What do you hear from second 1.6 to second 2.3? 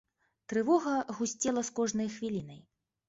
з кожнай